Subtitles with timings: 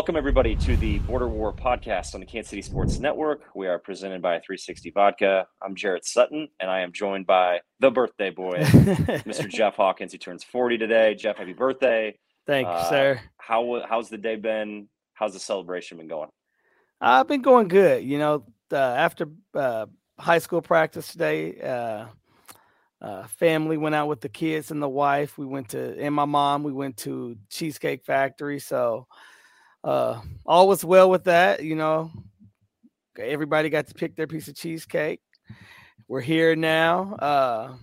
[0.00, 3.42] Welcome, everybody, to the Border War podcast on the Kansas City Sports Network.
[3.54, 5.46] We are presented by 360 Vodka.
[5.62, 8.52] I'm Jarrett Sutton, and I am joined by the birthday boy,
[9.26, 9.46] Mr.
[9.46, 10.10] Jeff Hawkins.
[10.12, 11.14] He turns 40 today.
[11.16, 12.18] Jeff, happy birthday.
[12.46, 13.20] Thank you, Uh, sir.
[13.36, 14.88] How How's the day been?
[15.12, 16.30] How's the celebration been going?
[16.98, 18.02] I've been going good.
[18.02, 19.84] You know, uh, after uh,
[20.18, 22.06] high school practice today, uh,
[23.02, 25.36] uh, family went out with the kids and the wife.
[25.36, 28.60] We went to, and my mom, we went to Cheesecake Factory.
[28.60, 29.06] So
[29.84, 31.64] uh, all was well with that.
[31.64, 32.10] You know,
[33.18, 35.20] everybody got to pick their piece of cheesecake.
[36.08, 37.14] We're here now.
[37.14, 37.74] Uh,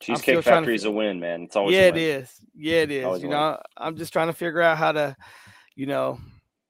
[0.00, 1.42] Cheesecake to Factory is a win, man.
[1.42, 2.30] It's always yeah, it is.
[2.54, 3.04] Yeah, it is.
[3.04, 5.16] Always You know, I'm just trying to figure out how to,
[5.74, 6.18] you know,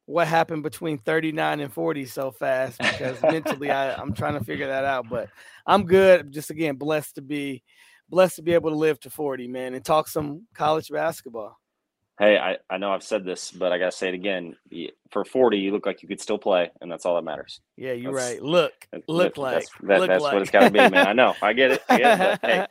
[0.05, 4.69] what happened between 39 and 40 so fast because mentally I, I'm trying to figure
[4.69, 5.09] that out.
[5.11, 5.29] But
[5.67, 6.33] I'm good.
[6.33, 7.65] Just again, blessed to be
[8.09, 11.59] blessed to be able to live to 40, man, and talk some college basketball.
[12.19, 14.57] Hey, I, I know I've said this, but I got to say it again.
[15.11, 17.61] For 40, you look like you could still play, and that's all that matters.
[17.77, 18.43] Yeah, you're That's- right.
[18.43, 18.73] Look,
[19.07, 20.33] look that- like, that's, that, look that's like.
[20.33, 21.07] what it's got to be, man.
[21.07, 21.83] I know, I get it.
[21.89, 22.67] I get it but, hey,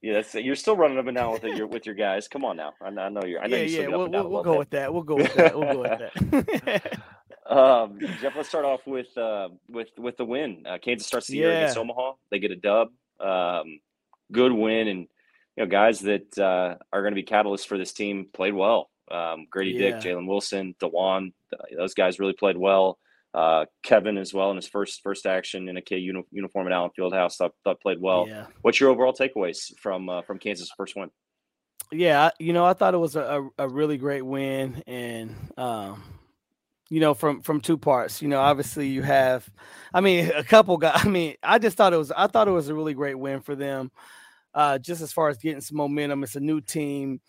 [0.02, 2.28] yeah, you're still running up and down with it, your with your guys.
[2.28, 3.42] Come on now, I, know- I know you're.
[3.42, 3.88] I know yeah, you still yeah.
[3.96, 4.58] We'll, and down we'll, we'll go bit.
[4.60, 4.94] with that.
[4.94, 5.58] We'll go with that.
[5.58, 7.00] We'll go with that.
[7.44, 10.62] Um, Jeff, let's start off with uh, with with the win.
[10.64, 12.12] Uh, Kansas starts the year against Omaha.
[12.30, 12.88] They get a dub.
[13.20, 13.80] Um,
[14.30, 15.08] good win, and
[15.56, 18.90] you know guys that uh, are going to be catalysts for this team played well.
[19.10, 21.32] Um, Gradey Dick, Jalen Wilson, Dajuan,
[21.76, 22.98] those guys really played well.
[23.34, 26.72] Uh, Kevin as well in his first first action in a K uni- uniform at
[26.72, 28.26] Allen Fieldhouse thought, thought played well.
[28.28, 28.46] yeah.
[28.62, 31.10] What's your overall takeaways from uh, from Kansas' first win?
[31.92, 36.02] yeah, you know, I thought it was a, a, a really great win, and um,
[36.88, 38.22] you know, from from two parts.
[38.22, 39.48] You know, obviously you have,
[39.92, 41.00] I mean, a couple guys.
[41.04, 43.40] I mean, I just thought it was, I thought it was a really great win
[43.40, 43.90] for them.
[44.54, 47.20] Uh, just as far as getting some momentum, it's a new team.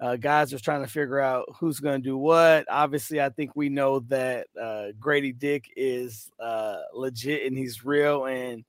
[0.00, 2.64] Uh, guys are trying to figure out who's going to do what.
[2.70, 8.24] Obviously, I think we know that uh, Gradey Dick is uh, legit and he's real,
[8.24, 8.64] and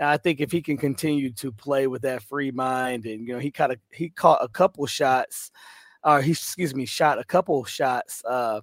[0.00, 3.38] I think if he can continue to play with that free mind, and you know,
[3.38, 5.52] he caught a he caught a couple shots,
[6.02, 8.60] or he excuse me, shot a couple shots uh,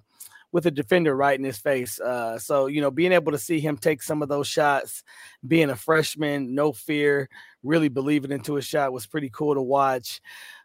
[0.52, 1.98] with a defender right in his face.
[1.98, 5.02] Uh, so you know, being able to see him take some of those shots,
[5.46, 7.28] being a freshman, no fear,
[7.62, 10.20] really believing into his shot was pretty cool to watch.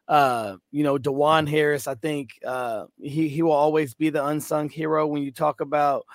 [0.08, 4.70] Uh, you know, Dajuan Harris, I think uh, he he will always be the unsung
[4.70, 6.06] hero when you talk about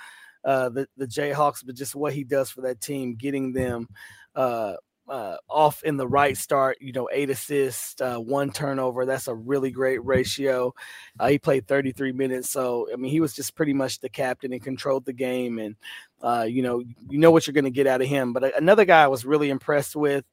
[0.45, 3.89] uh, the the Jayhawks, but just what he does for that team, getting them
[4.35, 4.75] uh,
[5.13, 6.79] uh, off in the right start.
[6.81, 9.05] You know, eight assists, uh, one turnover.
[9.05, 10.75] That's a really great ratio.
[11.21, 14.55] Uh, he played 33 minutes, so I mean, he was just pretty much the captain
[14.55, 15.59] and controlled the game.
[15.59, 15.77] And
[16.23, 18.33] uh, you know, you know what you're going to get out of him.
[18.33, 20.25] But another guy I was really impressed with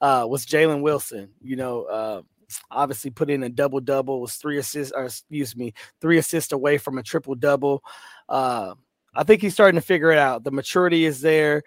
[0.00, 1.30] uh, was Jalen Wilson.
[1.42, 1.84] You know.
[1.84, 2.22] Uh,
[2.70, 4.20] Obviously, put in a double double.
[4.20, 7.82] Was three assists, or excuse me, three assists away from a triple double.
[9.14, 10.44] I think he's starting to figure it out.
[10.44, 11.62] The maturity is there.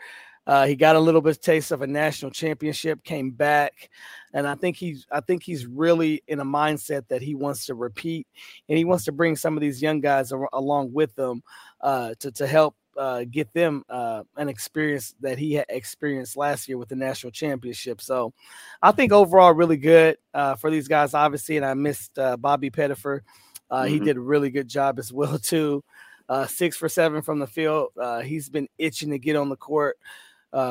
[0.47, 3.89] Uh, he got a little bit taste of a national championship, came back,
[4.33, 7.75] and I think he's I think he's really in a mindset that he wants to
[7.75, 8.27] repeat,
[8.69, 11.41] and he wants to bring some of these young guys ar- along with them
[11.81, 16.67] uh, to to help uh, get them uh, an experience that he had experienced last
[16.67, 18.01] year with the national championship.
[18.01, 18.33] So
[18.81, 21.57] I think overall really good uh, for these guys, obviously.
[21.57, 23.21] And I missed uh, Bobby Pettiford.
[23.69, 23.93] Uh, mm-hmm.
[23.93, 25.83] He did a really good job as well too.
[26.27, 27.89] Uh, six for seven from the field.
[28.23, 29.97] he's been itching to get on the court.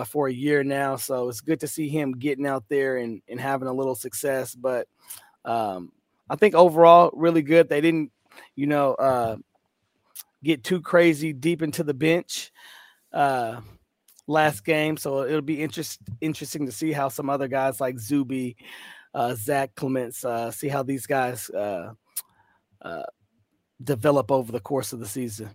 [0.07, 3.39] For a year now, so it's good to see him getting out there and, and
[3.39, 4.55] having a little success.
[4.55, 4.89] But
[5.45, 5.93] um,
[6.31, 7.69] I think overall, really good.
[7.69, 8.11] They didn't,
[8.57, 9.37] you know, uh,
[10.43, 12.51] get too crazy deep into the bench
[13.13, 13.61] uh,
[14.27, 14.97] last game.
[14.97, 18.57] So it'll be interest, interesting to see how some other guys like Zuby,
[19.13, 21.93] uh, Zach Clemence, uh, see how these guys uh,
[22.81, 23.03] uh,
[23.83, 25.51] develop over the course of the season.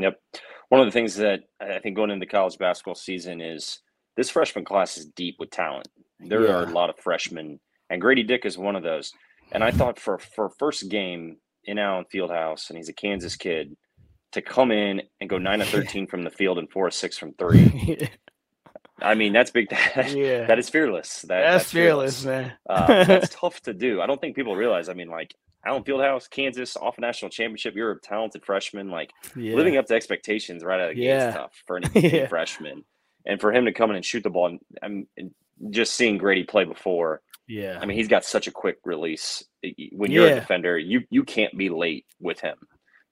[0.00, 0.20] Yep.
[0.68, 3.80] One of the things that I think going into the college basketball season is
[4.16, 5.88] this freshman class is deep with talent.
[6.20, 6.52] There yeah.
[6.52, 7.60] are a lot of freshmen,
[7.90, 9.12] and Gradey Dick is one of those.
[9.52, 13.76] And I thought for for first game in Allen Fieldhouse, and he's a Kansas kid–
[14.32, 17.18] to come in and go nine of thirteen from the field and four of six
[17.18, 18.08] from three.
[19.00, 19.68] I mean, that's big.
[19.94, 20.46] That, yeah.
[20.46, 21.22] that is fearless.
[21.22, 22.52] That, that's, that's fearless, fearless, man.
[22.68, 24.00] uh, that's tough to do.
[24.00, 24.88] I don't think people realize.
[24.88, 25.34] I mean, like
[25.68, 27.74] Allen Fieldhouse, Kansas, off a national championship.
[27.74, 28.90] You're a talented freshman.
[28.90, 29.54] Like yeah.
[29.54, 31.18] living up to expectations right out of the yeah.
[31.18, 32.26] gate is tough for an yeah.
[32.26, 32.84] freshman.
[33.26, 35.30] And for him to come in and shoot the ball, and, and
[35.70, 37.20] just seeing Gradey play before.
[37.46, 39.44] Yeah, I mean, he's got such a quick release.
[39.92, 42.56] When you're a defender, you you can't be late with him.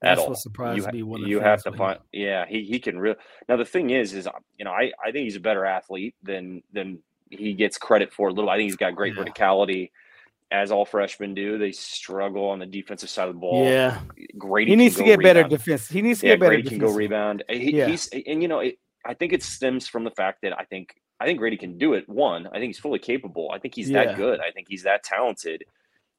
[0.01, 1.27] That's what surprised you, me.
[1.27, 3.17] You have to find, yeah, he, he can really.
[3.49, 4.27] Now the thing is, is
[4.57, 6.99] you know, I, I think he's a better athlete than than
[7.29, 8.29] he gets credit for.
[8.29, 9.23] A little, I think he's got great yeah.
[9.23, 9.89] verticality,
[10.51, 11.57] as all freshmen do.
[11.57, 13.65] They struggle on the defensive side of the ball.
[13.65, 13.99] Yeah,
[14.37, 14.69] Gradey.
[14.69, 15.35] He needs to get rebound.
[15.35, 15.87] better defense.
[15.89, 16.55] He needs to yeah, get better.
[16.55, 17.43] Gradey can go rebound.
[17.49, 17.87] He, yeah.
[17.87, 20.93] He's and you know, it, I think it stems from the fact that I think
[21.19, 22.07] I think Gradey can do it.
[22.07, 23.51] One, I think he's fully capable.
[23.53, 24.05] I think he's yeah.
[24.05, 24.39] that good.
[24.39, 25.63] I think he's that talented.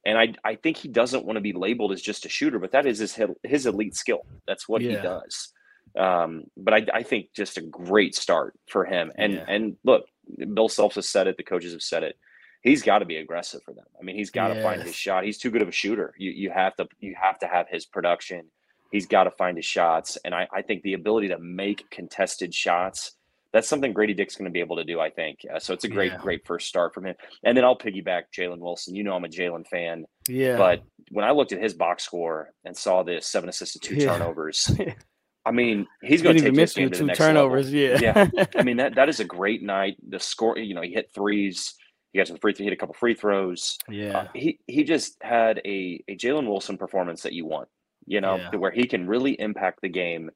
[0.07, 2.73] And I, I think he doesn't want to be labeled as just a shooter, but
[2.73, 4.25] that is his his elite skill.
[4.47, 4.91] That's what yeah.
[4.91, 5.53] he does.
[5.99, 9.13] Um, but I, I think just a great start for him.
[9.17, 10.07] And and look,
[10.55, 11.37] Bill Self has said it.
[11.37, 12.17] The coaches have said it.
[12.63, 13.85] He's got to be aggressive for them.
[13.99, 14.65] I mean, he's got to yes.
[14.65, 15.25] find his shot.
[15.25, 16.15] He's too good of a shooter.
[16.19, 18.47] You you have to you have to have his production.
[18.91, 20.17] He's got to find his shots.
[20.25, 23.19] And I, I think the ability to make contested shots
[23.53, 25.41] that's something Gradey Dick's going to be able to do, I think.
[25.53, 26.19] Uh, so it's a great, yeah.
[26.19, 27.15] great first start from him.
[27.45, 28.95] And then I'll piggyback Jalen Wilson.
[28.95, 30.05] You know, I'm a Jalen fan.
[30.29, 30.59] Yeah.
[30.59, 33.95] But when I looked at his box score and saw the seven assists and two
[33.95, 34.13] yeah.
[34.13, 34.71] turnovers,
[35.47, 37.73] I mean, he's going to take this game to the next turnovers.
[37.73, 38.03] Level.
[38.03, 38.29] Yeah.
[38.35, 38.45] yeah.
[38.57, 39.97] I mean, that that is a great night.
[40.07, 41.75] The score, you know, he hit threes.
[42.13, 43.79] He got some free, he hit a couple free throws.
[43.89, 44.19] Yeah.
[44.19, 47.69] Uh, he he just had a a Jalen Wilson performance that you want.
[48.07, 50.31] You know, where he can really impact the game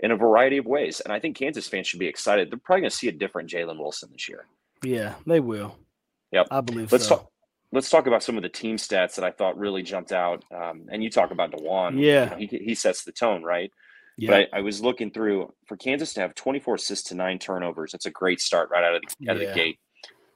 [0.00, 1.00] in a variety of ways.
[1.00, 2.50] And I think Kansas fans should be excited.
[2.50, 4.46] They're probably going to see a different Jalen Wilson this year.
[4.82, 5.76] Yeah, they will.
[6.32, 7.16] Yep, I believe let's so.
[7.16, 7.30] Talk,
[7.72, 10.44] let's talk about some of the team stats that I thought really jumped out.
[10.54, 12.00] Um, and you talk about Dajuan.
[12.00, 13.72] Yeah, you know, he he sets the tone, right?
[14.18, 14.30] Yeah.
[14.30, 17.92] But I, I, was looking through for Kansas to have 24 assists to nine turnovers.
[17.92, 19.78] That's a great start right out of the, out of the gate.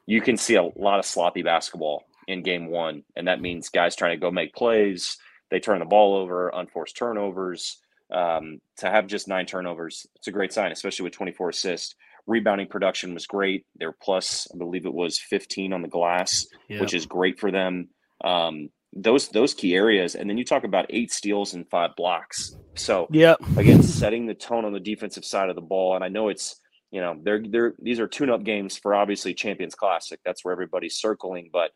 [0.07, 3.97] You can see a lot of sloppy basketball in game one, and that means guys
[3.97, 5.17] trying to go make plays.
[5.51, 7.83] They turn the ball over, unforced turnovers
[8.13, 11.95] um, to have just nine turnovers, it's a great sign, especially with 24 assists.
[12.27, 13.67] Rebounding production was great.
[13.77, 16.81] They're plus, I believe it was 15 on the glass, yep.
[16.81, 17.89] which is great for them.
[18.23, 22.55] Um, those those key areas, and then you talk about eight steals and five blocks.
[22.75, 25.95] So, yeah, again, setting the tone on the defensive side of the ball.
[25.95, 26.61] And I know it's
[26.93, 30.21] you know they're they're these are tune-up games for obviously Champions Classic.
[30.25, 31.73] That's where everybody's circling, but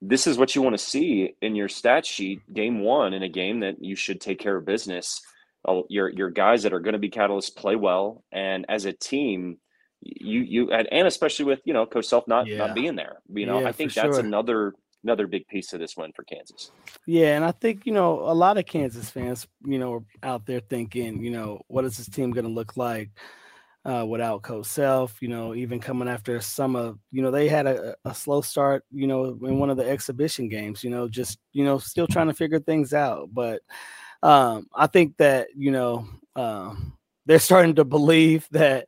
[0.00, 3.28] this is what you want to see in your stat sheet game one in a
[3.28, 5.20] game that you should take care of business
[5.66, 8.92] oh, your your guys that are going to be catalysts play well, and as a
[8.92, 9.58] team,
[10.02, 12.58] you you and especially with you know Coach Self not yeah.
[12.58, 14.24] not being there, you know, yeah, I think that's sure.
[14.24, 16.70] another another big piece of this win for Kansas.
[17.06, 20.46] Yeah, and I think you know a lot of Kansas fans, you know, are out
[20.46, 23.10] there thinking, you know, what is this team going to look like
[23.84, 25.20] uh, without Coach Self?
[25.20, 28.84] You know, even coming after some of, you know, they had a, a slow start,
[28.90, 30.82] you know, in one of the exhibition games.
[30.84, 33.62] You know, just you know, still trying to figure things out, but
[34.24, 38.86] um, I think that you know um, they're starting to believe that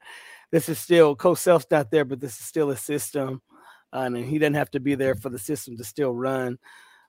[0.51, 3.43] this is still Coach Self's not there, but this is still a system,
[3.93, 6.59] uh, and he doesn't have to be there for the system to still run.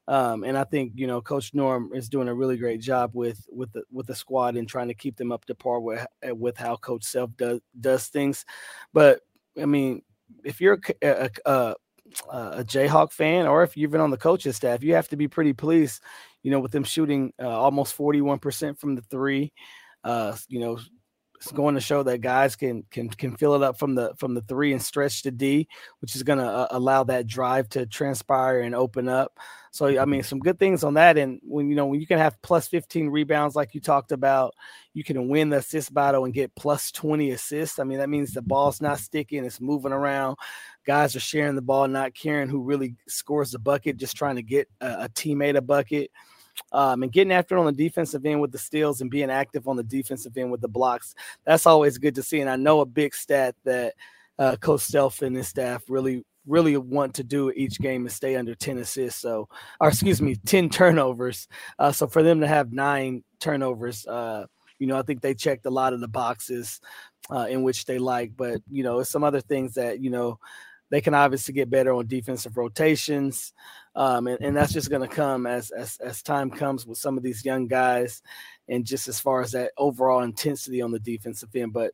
[0.08, 3.46] Um, and I think you know Coach Norm is doing a really great job with
[3.50, 6.34] with the with the squad and trying to keep them up to par with uh,
[6.34, 8.46] with how Coach Self does does things.
[8.94, 9.22] But
[9.62, 10.02] I mean,
[10.44, 11.76] if you're a, a,
[12.30, 15.28] a, Jayhawk fan or if you've been on the coaching staff, you have to be
[15.28, 16.02] pretty pleased
[16.48, 19.52] you know, with them shooting uh, almost 41% from the three,
[20.06, 20.80] uh, you know,
[21.38, 24.34] it's going to show that guys can can can fill it up from the from
[24.34, 25.68] the three and stretch to D,
[26.00, 29.38] which is going to uh, allow that drive to transpire and open up.
[29.72, 31.18] So I mean, some good things on that.
[31.18, 34.56] And when you know when you can have plus 15 rebounds like you talked about,
[34.94, 37.78] you can win the assist battle and get plus 20 assists.
[37.78, 40.38] I mean, that means the ball's not sticking, it's moving around.
[40.88, 44.44] Guys are sharing the ball, not caring who really scores the bucket, just trying to
[44.44, 46.10] get a, a teammate a bucket
[46.72, 49.68] um, and getting after it on the defensive end with the steals and being active
[49.68, 51.16] on the defensive end with the blocks.
[51.46, 52.40] That's always good to see.
[52.40, 53.94] And I know a big stat that
[54.40, 58.36] uh, Coach Self and his staff really, really want to do each game is stay
[58.36, 59.22] under 10 assists.
[59.22, 59.48] So,
[59.80, 61.48] or excuse me, 10 turnovers.
[61.80, 64.46] Uh, so for them to have nine turnovers, uh,
[64.80, 66.80] you know, I think they checked a lot of the boxes
[67.32, 70.40] uh, in which they like, but you know, some other things that you know
[70.90, 73.54] they can obviously get better on defensive rotations.
[73.96, 77.18] Um, and, and that's just going to come as, as as time comes with some
[77.18, 78.22] of these young guys,
[78.68, 81.74] and just as far as that overall intensity on the defensive end.
[81.74, 81.94] But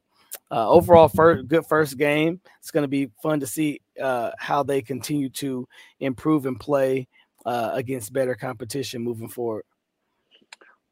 [0.52, 2.42] uh, overall, first, good first game.
[2.60, 5.68] It's going to be fun to see uh, how they continue to
[6.00, 7.08] improve and play
[7.46, 9.64] uh, against better competition moving forward.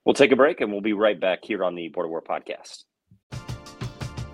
[0.05, 2.85] We'll take a break and we'll be right back here on the Border War podcast.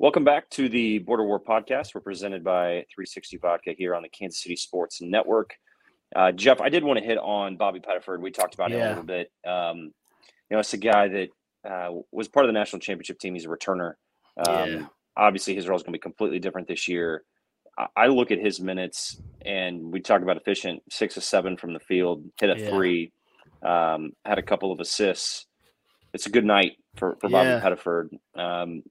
[0.00, 1.92] Welcome back to the Border War podcast.
[1.92, 5.56] We're presented by 360 Vodka here on the Kansas City Sports Network.
[6.14, 8.20] Uh, Jeff, I did want to hit on Bobby Pettiford.
[8.20, 8.76] We talked about yeah.
[8.76, 9.32] him a little bit.
[9.44, 11.28] Um, you know, it's a guy that
[11.68, 13.34] uh, was part of the national championship team.
[13.34, 13.94] He's a returner.
[14.36, 14.86] Um, yeah.
[15.16, 17.24] Obviously, his role is going to be completely different this year.
[17.76, 21.72] I, I look at his minutes, and we talk about efficient six or seven from
[21.72, 22.70] the field, hit a yeah.
[22.70, 23.12] three,
[23.64, 25.46] um, had a couple of assists.
[26.14, 28.10] It's a good night for, for Bobby Pettiford.
[28.36, 28.84] Um,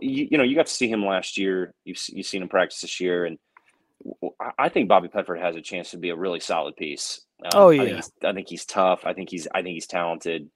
[0.00, 1.72] you, you know, you got to see him last year.
[1.84, 3.38] You've you've seen him practice this year, and
[4.58, 7.20] I think Bobby Pettiford has a chance to be a really solid piece.
[7.44, 9.06] Um, oh yeah, I think, I think, he's tough.
[9.06, 10.50] I think he's I think he's talented.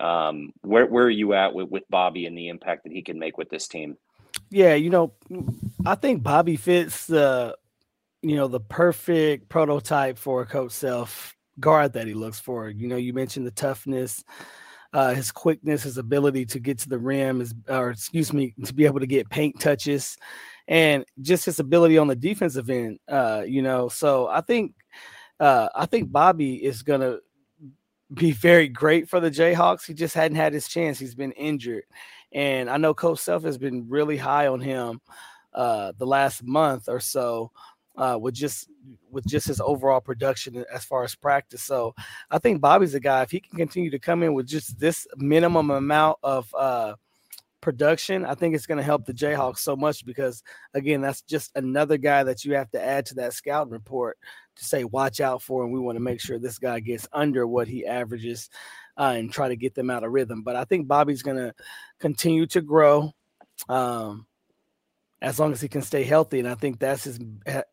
[0.00, 3.18] Um, where where are you at with, with Bobby and the impact that he can
[3.18, 3.96] make with this team?
[4.50, 5.12] Yeah, you know,
[5.84, 7.56] I think Bobby fits the
[8.22, 12.68] you know the perfect prototype for a coach self guard that he looks for.
[12.68, 14.24] You know, you mentioned the toughness
[14.94, 18.72] uh, his quickness, his ability to get to the rim, his, or excuse me, to
[18.72, 20.16] be able to get paint touches,
[20.68, 23.00] and just his ability on the defensive end.
[23.08, 24.72] Uh, you know, so I think
[25.40, 27.18] uh, I think Bobby is gonna
[28.14, 29.84] be very great for the Jayhawks.
[29.84, 30.96] He just hadn't had his chance.
[30.96, 31.84] He's been injured,
[32.30, 35.00] and I know Coach Self has been really high on him
[35.52, 37.50] uh, the last month or so
[37.96, 38.68] uh, with just
[39.10, 41.62] with just his overall production as far as practice.
[41.62, 41.94] So
[42.30, 43.22] I think Bobby's a guy.
[43.22, 46.94] If he can continue to come in with just this minimum amount of uh,
[47.60, 50.42] production, I think it's going to help the Jayhawks so much because
[50.74, 54.18] again, that's just another guy that you have to add to that scouting report
[54.56, 57.46] to say watch out for, and we want to make sure this guy gets under
[57.46, 58.50] what he averages.
[58.96, 60.42] Uh, and try to get them out of rhythm.
[60.42, 61.52] But I think Bobby's going to
[61.98, 63.10] continue to grow.
[63.68, 64.24] Um,
[65.24, 66.38] as long as he can stay healthy.
[66.38, 67.18] And I think that's his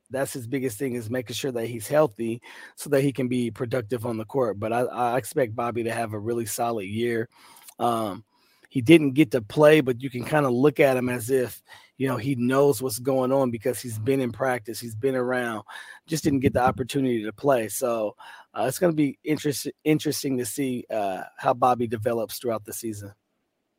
[0.10, 2.42] that's his biggest thing is making sure that he's healthy
[2.76, 4.60] so that he can be productive on the court.
[4.60, 7.30] But I, I expect Bobby to have a really solid year.
[7.78, 8.24] Um,
[8.70, 11.62] he didn't get to play, but you can kind of look at him as if
[12.02, 15.62] you know, he knows what's going on because he's been in practice, he's been around,
[16.08, 17.68] just didn't get the opportunity to play.
[17.68, 18.16] So
[18.56, 22.74] uh, it's going to be interest, interesting to see uh, how Bobby develops throughout the
[22.74, 23.14] season.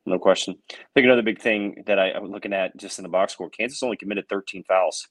[0.04, 0.56] No question.
[0.70, 3.50] I think another big thing that I, am looking at just in the box score,
[3.50, 5.06] Kansas only committed 13 fouls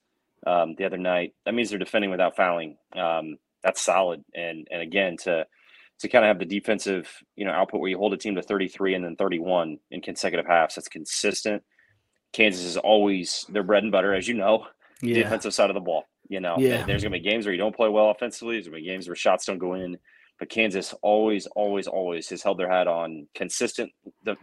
[0.46, 1.34] um, the other night.
[1.46, 2.78] That means they're defending without fouling.
[2.96, 4.24] Um, that's solid.
[4.34, 5.46] And and again, to
[6.00, 8.42] to kind of have the defensive you know output where you hold a team to
[8.42, 11.64] 33 and then 31 in consecutive halves, that's consistent.
[12.34, 14.66] Kansas is always their bread and butter, as you know,
[15.02, 15.16] yeah.
[15.16, 16.06] defensive side of the ball.
[16.30, 16.86] You know, yeah.
[16.86, 18.56] there's going to be games where you don't play well offensively.
[18.56, 19.98] There's going to be games where shots don't go in.
[20.42, 23.92] But Kansas always, always, always has held their hat on consistent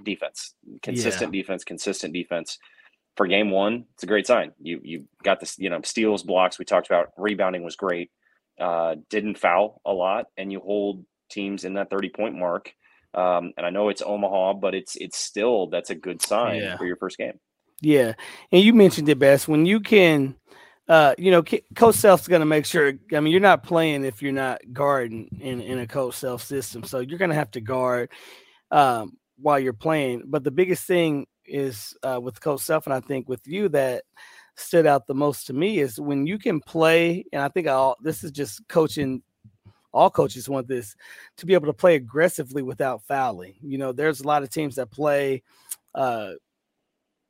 [0.05, 1.43] defense, consistent yeah.
[1.43, 2.57] defense, consistent defense.
[3.17, 4.52] For game one, it's a great sign.
[4.62, 6.57] You you got this, you know, steals, blocks.
[6.57, 8.12] We talked about rebounding was great.
[8.61, 12.73] Uh, didn't foul a lot, and you hold teams in that thirty point mark.
[13.12, 16.76] Um, and I know it's Omaha, but it's it's still that's a good sign yeah.
[16.76, 17.40] for your first game.
[17.81, 18.12] Yeah,
[18.52, 20.37] and you mentioned it best when you can.
[20.88, 21.42] Uh, you know,
[21.75, 22.95] Coach Self's going to make sure.
[23.12, 26.83] I mean, you're not playing if you're not guarding in, in a Coach Self system,
[26.83, 28.11] so you're going to have to guard
[28.71, 30.23] um, while you're playing.
[30.26, 34.04] But the biggest thing is uh, with Coach Self, and I think with you that
[34.57, 37.25] stood out the most to me is when you can play.
[37.33, 39.23] And I think all this is just coaching.
[39.92, 40.95] All coaches want this
[41.38, 43.54] to be able to play aggressively without fouling.
[43.62, 45.42] You know, there's a lot of teams that play.
[45.95, 46.33] Uh,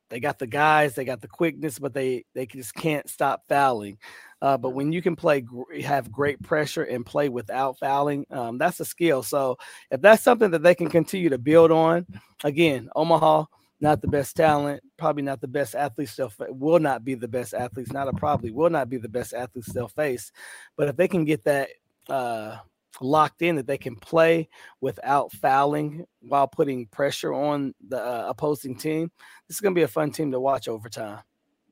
[0.09, 3.97] they got the guys, they got the quickness, but they they just can't stop fouling.
[4.41, 5.43] Uh, but when you can play,
[5.83, 9.21] have great pressure and play without fouling, um, that's a skill.
[9.21, 9.57] So
[9.91, 12.05] if that's something that they can continue to build on,
[12.43, 13.45] again, Omaha
[13.81, 17.53] not the best talent, probably not the best athletes they'll will not be the best
[17.53, 20.31] athletes, not a probably will not be the best athletes they'll face.
[20.75, 21.69] But if they can get that
[22.09, 22.57] uh,
[23.01, 24.49] locked in that they can play
[24.81, 29.11] without fouling while putting pressure on the uh, opposing team.
[29.47, 31.19] This is going to be a fun team to watch over time.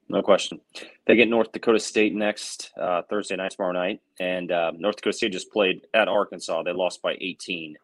[0.09, 0.61] No question.
[1.05, 3.99] They get North Dakota State next uh, Thursday night, tomorrow night.
[4.19, 6.63] And uh, North Dakota State just played at Arkansas.
[6.63, 7.77] They lost by 18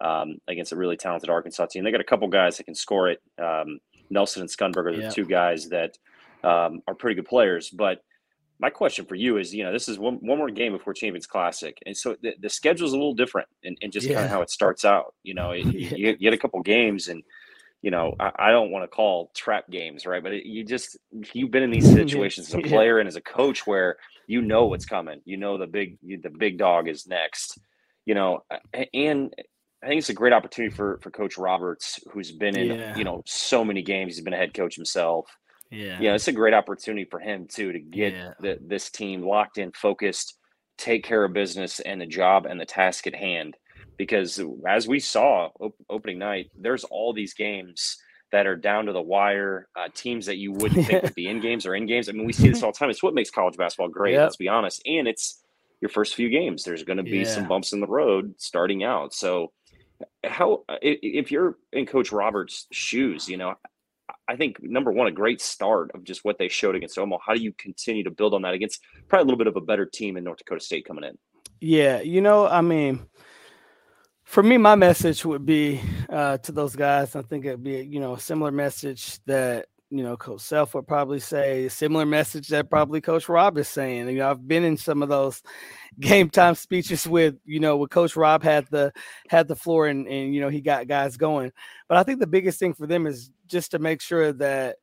[0.00, 1.84] um, against a really talented Arkansas team.
[1.84, 3.22] They got a couple guys that can score it.
[3.38, 3.78] Um,
[4.10, 5.10] Nelson and Skunberg are the yeah.
[5.10, 5.98] two guys that
[6.42, 7.70] um, are pretty good players.
[7.70, 8.02] But
[8.60, 11.26] my question for you is, you know, this is one, one more game before Champions
[11.26, 14.14] Classic, and so the, the schedule is a little different, and, and just yeah.
[14.14, 15.14] kind of how it starts out.
[15.22, 15.90] You know, it, yeah.
[15.94, 17.22] you, you, get a couple games, and
[17.82, 20.22] you know, I, I don't want to call trap games, right?
[20.22, 20.98] But it, you just
[21.32, 23.00] you've been in these situations as a player yeah.
[23.00, 25.20] and as a coach where you know what's coming.
[25.24, 27.58] You know the big the big dog is next.
[28.06, 28.40] You know,
[28.94, 29.34] and
[29.84, 33.22] I think it's a great opportunity for for Coach Roberts, who's been in you know
[33.24, 34.16] so many games.
[34.16, 35.30] He's been a head coach himself
[35.70, 35.98] yeah.
[36.00, 38.32] Yeah, it's a great opportunity for him too to get yeah.
[38.40, 40.34] the, this team locked in, focused,
[40.76, 43.56] take care of business and the job and the task at hand.
[43.96, 47.98] Because as we saw op- opening night, there's all these games
[48.30, 51.40] that are down to the wire, uh, teams that you wouldn't think would be in
[51.40, 52.08] games or in games.
[52.08, 52.90] I mean, we see this all the time.
[52.90, 54.12] It's what makes college basketball great.
[54.12, 54.22] Yep.
[54.22, 54.82] Let's be honest.
[54.86, 55.42] And it's
[55.80, 56.62] your first few games.
[56.62, 57.24] There's going to be yeah.
[57.24, 59.14] some bumps in the road starting out.
[59.14, 59.52] So,
[60.24, 63.54] how if you're in Coach Roberts' shoes, you know,
[64.28, 67.22] I think number one, a great start of just what they showed against Omaha.
[67.24, 69.60] How do you continue to build on that against probably a little bit of a
[69.62, 71.16] better team in North Dakota State coming in?
[71.60, 73.06] Yeah, you know, I mean,
[74.24, 77.16] for me, my message would be uh, to those guys.
[77.16, 80.86] I think it'd be, you know, a similar message that you know, Coach Self would
[80.86, 82.70] probably say a similar message that mm.
[82.70, 84.08] probably Coach Rob is saying.
[84.08, 85.42] You know, I've been in some of those
[86.00, 88.92] game time speeches with, you know, with Coach Rob had the
[89.28, 91.52] had the floor and and you know he got guys going.
[91.88, 94.76] But I think the biggest thing for them is just to make sure that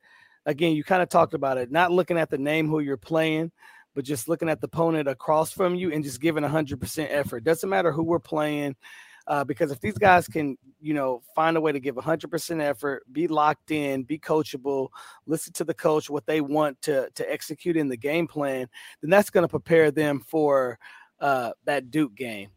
[0.46, 3.52] again, you kind of talked about it, not looking at the name who you're playing,
[3.94, 7.44] but just looking at the opponent across from you and just giving 100% effort.
[7.44, 8.76] Doesn't matter who we're playing
[9.28, 13.04] uh, because if these guys can, you know, find a way to give 100% effort,
[13.12, 14.90] be locked in, be coachable,
[15.26, 18.68] listen to the coach what they want to to execute in the game plan,
[19.02, 20.78] then that's going to prepare them for
[21.20, 22.50] uh, that Duke game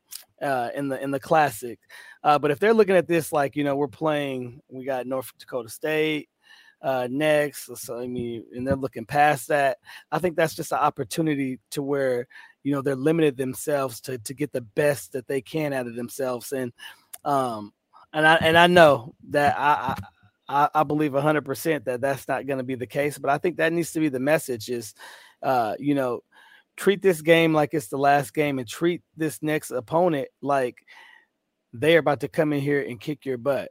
[0.42, 1.78] uh, in the in the classic.
[2.22, 5.32] Uh, but if they're looking at this like, you know, we're playing, we got North
[5.38, 6.28] Dakota State
[6.82, 7.70] uh, next.
[7.76, 9.78] So I mean, and they're looking past that.
[10.12, 12.26] I think that's just an opportunity to where
[12.68, 15.96] you know they're limited themselves to to get the best that they can out of
[15.96, 16.52] themselves.
[16.52, 16.72] And
[17.24, 17.72] um
[18.12, 19.96] and i and i know that i
[20.48, 23.56] i, I believe 100% that that's not going to be the case but i think
[23.56, 24.94] that needs to be the message is
[25.42, 26.20] uh you know
[26.76, 30.76] treat this game like it's the last game and treat this next opponent like
[31.72, 33.68] they're about to come in here and kick your butt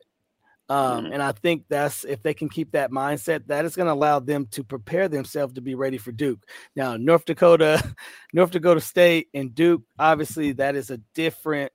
[0.69, 1.13] um, mm-hmm.
[1.13, 4.19] And I think that's if they can keep that mindset, that is going to allow
[4.19, 6.45] them to prepare themselves to be ready for Duke.
[6.75, 7.81] Now, North Dakota,
[8.33, 11.71] North Dakota State, and Duke, obviously, that is a different.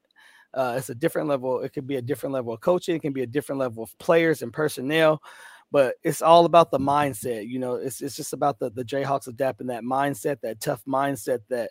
[0.54, 1.62] Uh, it's a different level.
[1.62, 2.94] It could be a different level of coaching.
[2.94, 5.22] It can be a different level of players and personnel.
[5.70, 7.48] but it's all about the mindset.
[7.48, 11.40] You know, it's it's just about the the Jayhawks adapting that mindset, that tough mindset
[11.48, 11.70] that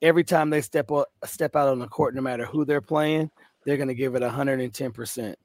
[0.00, 3.30] every time they step up, step out on the court, no matter who they're playing,
[3.66, 5.36] they're going to give it 110 percent.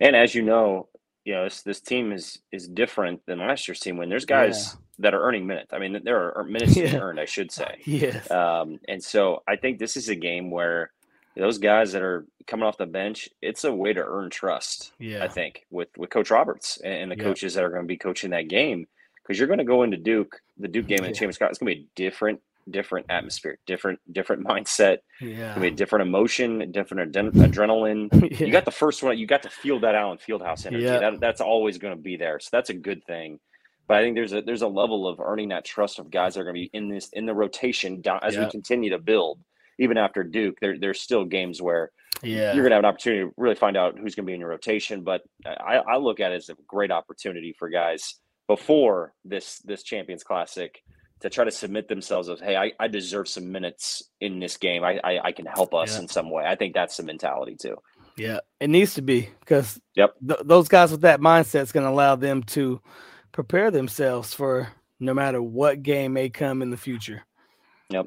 [0.00, 0.88] And as you know,
[1.24, 4.70] you know this, this team is is different than last year's team when there's guys
[4.72, 4.80] yeah.
[5.00, 5.72] that are earning minutes.
[5.72, 6.96] I mean, there are minutes yeah.
[6.96, 7.76] earned, I should say.
[7.84, 8.30] Yes.
[8.30, 10.92] Um, and so I think this is a game where
[11.36, 14.92] those guys that are coming off the bench, it's a way to earn trust.
[14.98, 15.22] Yeah.
[15.22, 17.22] I think with with Coach Roberts and the yeah.
[17.22, 18.86] coaches that are going to be coaching that game
[19.22, 21.50] because you're going to go into Duke, the Duke game in the Champions Cup.
[21.50, 24.98] It's going to be a different different atmosphere, different different mindset.
[25.20, 28.08] Yeah, be a different emotion, different adrenaline.
[28.30, 28.46] yeah.
[28.46, 29.18] You got the first one.
[29.18, 30.84] You got to feel that Allen Fieldhouse energy.
[30.84, 30.98] Yeah.
[30.98, 32.40] That, that's always going to be there.
[32.40, 33.38] So that's a good thing.
[33.86, 36.40] But I think there's a there's a level of earning that trust of guys that
[36.40, 39.40] are going to be in this in the rotation down, as we continue to build.
[39.78, 41.90] Even after Duke, there there's still games where
[42.22, 42.52] yeah.
[42.52, 44.40] you're going to have an opportunity to really find out who's going to be in
[44.40, 45.02] your rotation.
[45.02, 49.82] But I, I look at it as a great opportunity for guys before this this
[49.82, 50.82] Champions Classic
[51.20, 54.84] to try to submit themselves as, hey, I, I deserve some minutes in this game.
[54.84, 56.02] I, I, I can help us yeah.
[56.02, 56.44] in some way.
[56.44, 57.76] I think that's the mentality too.
[58.16, 61.84] Yeah, it needs to be because yep, th- those guys with that mindset is going
[61.84, 62.80] to allow them to
[63.32, 67.22] prepare themselves for no matter what game may come in the future.
[67.90, 68.06] Yep.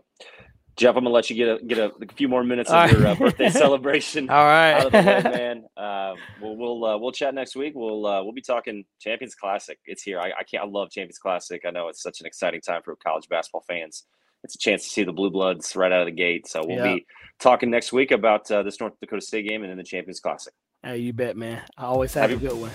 [0.76, 3.06] Jeff, I'm gonna let you get a get a, a few more minutes of your
[3.06, 4.30] uh, birthday celebration.
[4.32, 5.66] All right, out of the way, man.
[5.78, 7.74] Uh, we'll we'll uh, we'll chat next week.
[7.76, 9.78] We'll uh, we'll be talking Champions Classic.
[9.86, 10.20] It's here.
[10.20, 10.64] I, I can't.
[10.64, 11.62] I love Champions Classic.
[11.68, 14.06] I know it's such an exciting time for college basketball fans.
[14.44, 16.48] It's a chance to see the Blue Bloods right out of the gate.
[16.48, 17.06] So we'll be
[17.40, 20.54] talking next week about uh, this North Dakota State game and then the Champions Classic.
[20.82, 21.62] Hey, you bet, man.
[21.78, 22.72] I always have happy, a good one.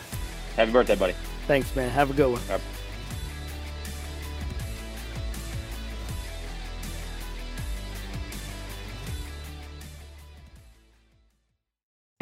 [0.56, 1.14] Happy birthday, buddy.
[1.46, 1.90] Thanks, man.
[1.90, 2.60] Have a good one.